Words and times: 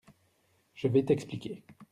Je 0.73 0.87
vais 0.87 1.05
t’expliquer… 1.05 1.63